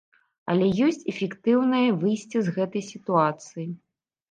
Але 0.53 0.69
ёсць 0.87 1.05
эфектыўнае 1.13 1.83
выйсце 2.05 2.37
з 2.49 2.57
гэтай 2.57 2.83
сітуацыі! 2.91 3.71